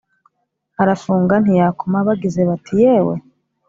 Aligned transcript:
Arafunga 0.81 1.33
ntiyakomaBagize 1.43 2.41
bati 2.49 2.73
"yewe!" 2.83 3.15